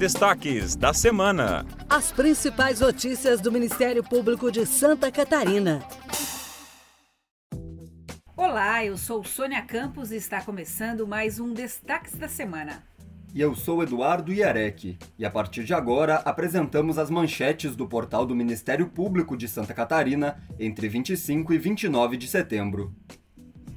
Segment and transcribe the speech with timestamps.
[0.00, 1.66] Destaques da semana.
[1.86, 5.84] As principais notícias do Ministério Público de Santa Catarina.
[8.34, 12.82] Olá, eu sou Sônia Campos e está começando mais um Destaques da Semana.
[13.34, 14.98] E eu sou Eduardo Iarec.
[15.18, 19.74] E a partir de agora apresentamos as manchetes do portal do Ministério Público de Santa
[19.74, 22.96] Catarina entre 25 e 29 de setembro.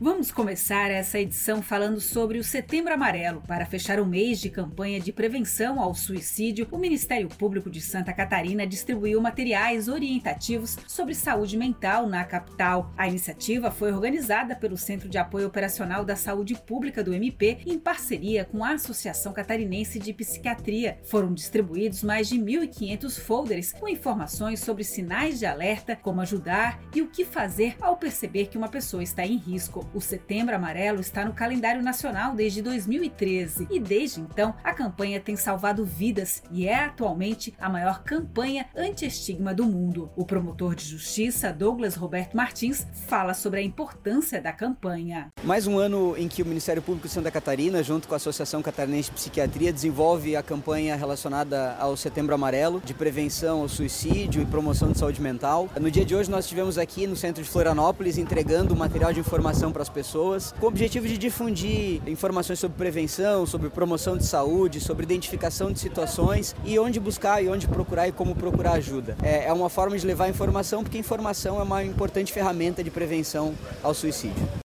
[0.00, 3.40] Vamos começar essa edição falando sobre o Setembro Amarelo.
[3.46, 8.12] Para fechar o mês de campanha de prevenção ao suicídio, o Ministério Público de Santa
[8.12, 12.92] Catarina distribuiu materiais orientativos sobre saúde mental na capital.
[12.96, 17.78] A iniciativa foi organizada pelo Centro de Apoio Operacional da Saúde Pública do MP em
[17.78, 20.98] parceria com a Associação Catarinense de Psiquiatria.
[21.04, 27.00] Foram distribuídos mais de 1.500 folders com informações sobre sinais de alerta, como ajudar e
[27.00, 29.83] o que fazer ao perceber que uma pessoa está em risco.
[29.92, 35.36] O Setembro Amarelo está no calendário nacional desde 2013 e desde então a campanha tem
[35.36, 40.10] salvado vidas e é atualmente a maior campanha anti-estigma do mundo.
[40.16, 45.28] O promotor de justiça Douglas Roberto Martins fala sobre a importância da campanha.
[45.42, 48.62] Mais um ano em que o Ministério Público de Santa Catarina, junto com a Associação
[48.62, 54.46] Catarinense de Psiquiatria, desenvolve a campanha relacionada ao Setembro Amarelo de prevenção ao suicídio e
[54.46, 55.68] promoção de saúde mental.
[55.80, 59.72] No dia de hoje nós estivemos aqui no centro de Florianópolis entregando material de informação
[59.74, 64.80] para as pessoas, com o objetivo de difundir informações sobre prevenção, sobre promoção de saúde,
[64.80, 69.16] sobre identificação de situações e onde buscar e onde procurar e como procurar ajuda.
[69.22, 73.54] É, é uma forma de levar informação, porque informação é uma importante ferramenta de prevenção
[73.82, 74.63] ao suicídio.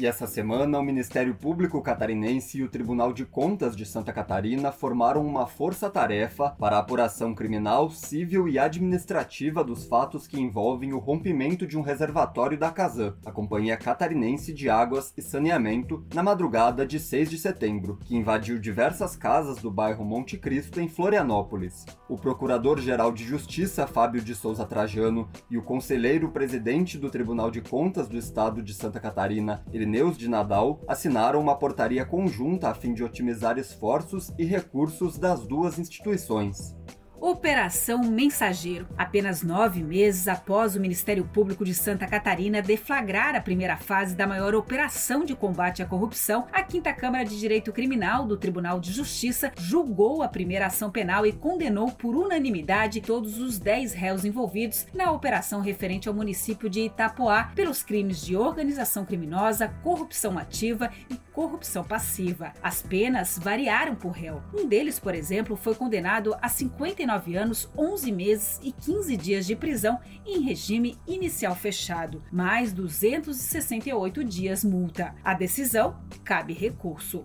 [0.00, 4.70] E essa semana, o Ministério Público Catarinense e o Tribunal de Contas de Santa Catarina
[4.70, 11.00] formaram uma força-tarefa para a apuração criminal, civil e administrativa dos fatos que envolvem o
[11.00, 16.86] rompimento de um reservatório da Casan, a Companhia Catarinense de Águas e Saneamento, na madrugada
[16.86, 21.84] de 6 de setembro, que invadiu diversas casas do bairro Monte Cristo, em Florianópolis.
[22.08, 28.06] O Procurador-Geral de Justiça, Fábio de Souza Trajano, e o conselheiro-presidente do Tribunal de Contas
[28.06, 33.02] do Estado de Santa Catarina, Ireneus de Nadal assinaram uma portaria conjunta a fim de
[33.02, 36.76] otimizar esforços e recursos das duas instituições.
[37.20, 38.86] Operação Mensageiro.
[38.96, 44.24] Apenas nove meses após o Ministério Público de Santa Catarina deflagrar a primeira fase da
[44.24, 48.92] maior operação de combate à corrupção, a Quinta Câmara de Direito Criminal do Tribunal de
[48.92, 54.86] Justiça julgou a primeira ação penal e condenou por unanimidade todos os dez réus envolvidos
[54.94, 61.16] na operação referente ao município de Itapoá pelos crimes de organização criminosa, corrupção ativa e
[61.38, 62.52] corrupção passiva.
[62.60, 64.42] As penas variaram por réu.
[64.52, 69.54] Um deles, por exemplo, foi condenado a 59 anos, 11 meses e 15 dias de
[69.54, 75.14] prisão em regime inicial fechado, mais 268 dias multa.
[75.22, 77.22] A decisão cabe recurso.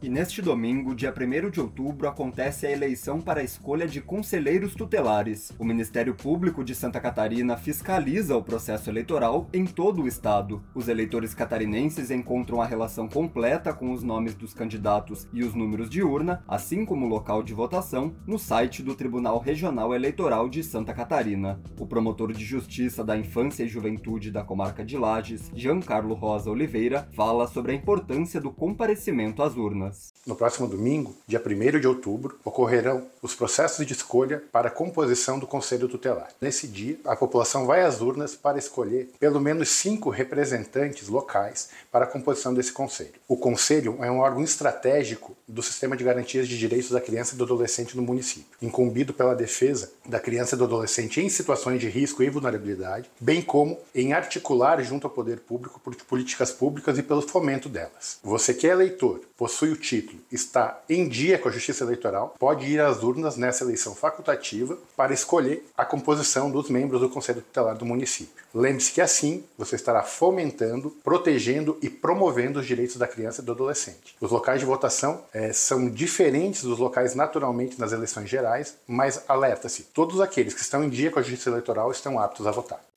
[0.00, 4.72] E neste domingo, dia 1 de outubro, acontece a eleição para a escolha de conselheiros
[4.72, 5.52] tutelares.
[5.58, 10.62] O Ministério Público de Santa Catarina fiscaliza o processo eleitoral em todo o estado.
[10.72, 15.90] Os eleitores catarinenses encontram a relação completa com os nomes dos candidatos e os números
[15.90, 20.62] de urna, assim como o local de votação, no site do Tribunal Regional Eleitoral de
[20.62, 21.60] Santa Catarina.
[21.76, 27.08] O promotor de Justiça da Infância e Juventude da comarca de Lages, Giancarlo Rosa Oliveira,
[27.16, 29.87] fala sobre a importância do comparecimento às urnas.
[30.28, 35.38] No próximo domingo, dia 1 de outubro, ocorrerão os processos de escolha para a composição
[35.38, 36.28] do Conselho Tutelar.
[36.38, 42.04] Nesse dia, a população vai às urnas para escolher pelo menos cinco representantes locais para
[42.04, 43.14] a composição desse Conselho.
[43.26, 47.38] O Conselho é um órgão estratégico do sistema de garantias de direitos da criança e
[47.38, 51.88] do adolescente no município, incumbido pela defesa da criança e do adolescente em situações de
[51.88, 57.02] risco e vulnerabilidade, bem como em articular junto ao poder público por políticas públicas e
[57.02, 58.18] pelo fomento delas.
[58.22, 62.66] Você que é eleitor, possui o título, está em dia com a Justiça Eleitoral, pode
[62.66, 67.76] ir às urnas nessa eleição facultativa para escolher a composição dos membros do Conselho Tutelar
[67.76, 68.44] do município.
[68.54, 73.52] Lembre-se que assim você estará fomentando, protegendo e promovendo os direitos da criança e do
[73.52, 74.16] adolescente.
[74.20, 79.82] Os locais de votação é, são diferentes dos locais naturalmente nas eleições gerais, mas alerta-se:
[79.82, 82.87] todos aqueles que estão em dia com a Justiça Eleitoral estão aptos a votar.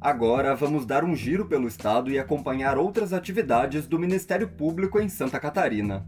[0.00, 5.08] Agora vamos dar um giro pelo estado e acompanhar outras atividades do Ministério Público em
[5.08, 6.06] Santa Catarina.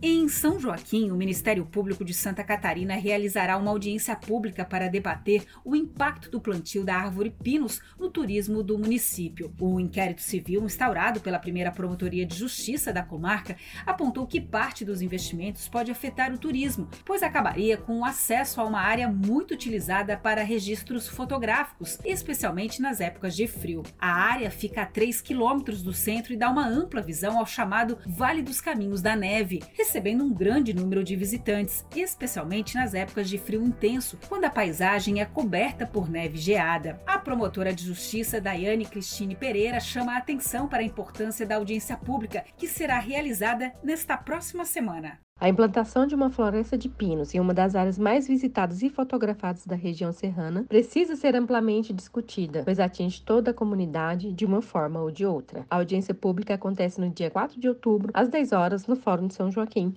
[0.00, 5.44] Em São Joaquim, o Ministério Público de Santa Catarina realizará uma audiência pública para debater
[5.64, 9.52] o impacto do plantio da árvore pinus no turismo do município.
[9.58, 15.02] O inquérito civil instaurado pela primeira Promotoria de Justiça da comarca apontou que parte dos
[15.02, 20.16] investimentos pode afetar o turismo, pois acabaria com o acesso a uma área muito utilizada
[20.16, 23.82] para registros fotográficos, especialmente nas épocas de frio.
[23.98, 27.98] A área fica a 3 quilômetros do centro e dá uma ampla visão ao chamado
[28.06, 33.38] Vale dos Caminhos da Neve recebendo um grande número de visitantes, especialmente nas épocas de
[33.38, 37.00] frio intenso, quando a paisagem é coberta por neve geada.
[37.06, 41.96] A promotora de justiça Daiane Cristine Pereira chama a atenção para a importância da audiência
[41.96, 45.18] pública, que será realizada nesta próxima semana.
[45.40, 49.64] A implantação de uma floresta de pinos em uma das áreas mais visitadas e fotografadas
[49.64, 55.00] da região serrana precisa ser amplamente discutida, pois atinge toda a comunidade de uma forma
[55.00, 55.64] ou de outra.
[55.70, 59.34] A audiência pública acontece no dia 4 de outubro, às 10 horas, no Fórum de
[59.34, 59.94] São Joaquim.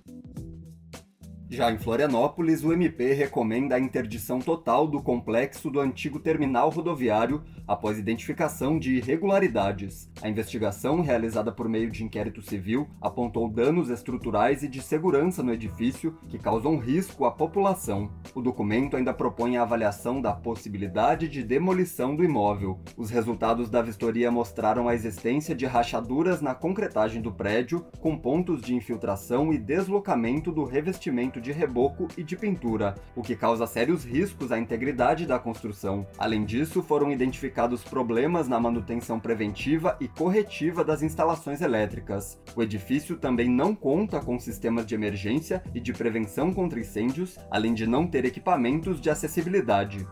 [1.53, 7.43] Já em Florianópolis, o MP recomenda a interdição total do complexo do antigo terminal rodoviário
[7.67, 10.09] após identificação de irregularidades.
[10.21, 15.51] A investigação, realizada por meio de inquérito civil, apontou danos estruturais e de segurança no
[15.51, 18.09] edifício que causam risco à população.
[18.33, 22.79] O documento ainda propõe a avaliação da possibilidade de demolição do imóvel.
[22.95, 28.61] Os resultados da vistoria mostraram a existência de rachaduras na concretagem do prédio, com pontos
[28.61, 34.05] de infiltração e deslocamento do revestimento de reboco e de pintura, o que causa sérios
[34.05, 36.05] riscos à integridade da construção.
[36.17, 42.39] Além disso, foram identificados problemas na manutenção preventiva e corretiva das instalações elétricas.
[42.55, 47.73] O edifício também não conta com sistemas de emergência e de prevenção contra incêndios, além
[47.73, 50.07] de não ter equipamentos de acessibilidade.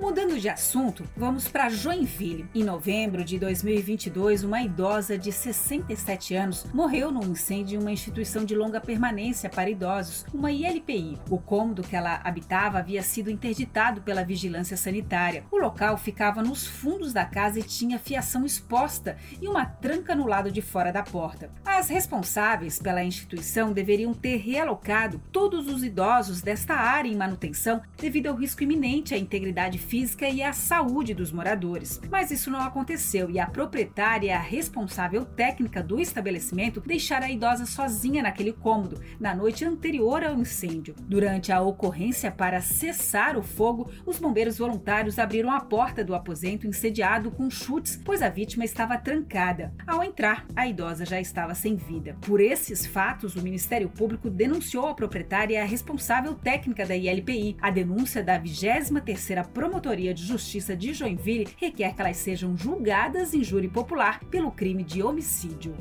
[0.00, 2.48] Mudando de assunto, vamos para Joinville.
[2.54, 8.42] Em novembro de 2022, uma idosa de 67 anos morreu num incêndio em uma instituição
[8.42, 11.18] de longa permanência para idosos, uma ILPI.
[11.28, 15.44] O cômodo que ela habitava havia sido interditado pela vigilância sanitária.
[15.50, 20.26] O local ficava nos fundos da casa e tinha fiação exposta e uma tranca no
[20.26, 21.50] lado de fora da porta.
[21.62, 28.28] As responsáveis pela instituição deveriam ter realocado todos os idosos desta área em manutenção devido
[28.28, 32.00] ao risco iminente à integridade física e à saúde dos moradores.
[32.08, 37.30] Mas isso não aconteceu e a proprietária e a responsável técnica do estabelecimento deixaram a
[37.30, 40.94] idosa sozinha naquele cômodo na noite anterior ao incêndio.
[41.00, 46.68] Durante a ocorrência para cessar o fogo, os bombeiros voluntários abriram a porta do aposento
[46.68, 49.74] incendiado com chutes, pois a vítima estava trancada.
[49.86, 52.16] Ao entrar, a idosa já estava sem vida.
[52.20, 57.56] Por esses fatos, o Ministério Público denunciou a proprietária e a responsável técnica da ILPI.
[57.60, 63.32] A denúncia da 23ª Promotoria Promotoria de Justiça de Joinville requer que elas sejam julgadas
[63.32, 65.74] em júri popular pelo crime de homicídio.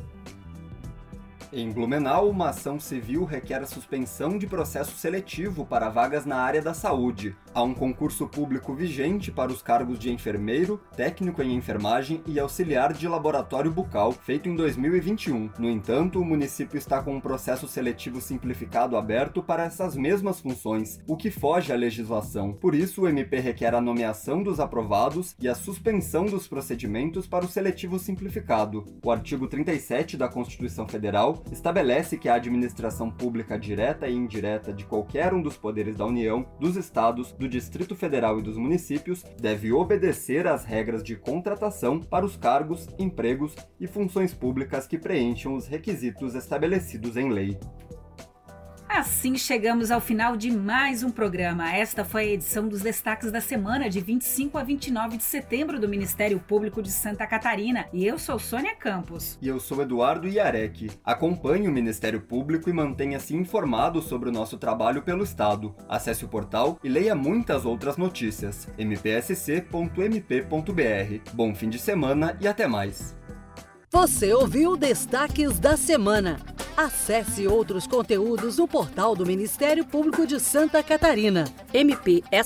[1.52, 6.62] Em Blumenau, uma ação civil requer a suspensão de processo seletivo para vagas na área
[6.62, 7.36] da saúde.
[7.56, 12.94] Há um concurso público vigente para os cargos de enfermeiro, técnico em enfermagem e auxiliar
[12.94, 15.50] de laboratório bucal, feito em 2021.
[15.58, 21.00] No entanto, o município está com um processo seletivo simplificado aberto para essas mesmas funções,
[21.08, 22.54] o que foge à legislação.
[22.54, 27.44] Por isso, o MP requer a nomeação dos aprovados e a suspensão dos procedimentos para
[27.44, 28.86] o seletivo simplificado.
[29.04, 34.86] O artigo 37 da Constituição Federal estabelece que a administração pública direta e indireta de
[34.86, 39.72] qualquer um dos poderes da União, dos estados, do Distrito Federal e dos municípios deve
[39.72, 45.68] obedecer às regras de contratação para os cargos, empregos e funções públicas que preencham os
[45.68, 47.58] requisitos estabelecidos em lei.
[49.00, 51.74] Assim chegamos ao final de mais um programa.
[51.74, 55.88] Esta foi a edição dos destaques da semana de 25 a 29 de setembro do
[55.88, 57.86] Ministério Público de Santa Catarina.
[57.94, 59.40] E eu sou Sônia Campos.
[59.42, 60.92] E eu sou Eduardo Iarec.
[61.02, 65.74] Acompanhe o Ministério Público e mantenha-se informado sobre o nosso trabalho pelo Estado.
[65.88, 68.68] Acesse o portal e leia muitas outras notícias.
[68.78, 69.72] mpsc.mp.br.
[71.34, 73.16] Bom fim de semana e até mais.
[73.90, 76.38] Você ouviu Destaques da Semana.
[76.80, 81.44] Acesse outros conteúdos no portal do Ministério Público de Santa Catarina.
[81.74, 82.40] mpsc.mp.br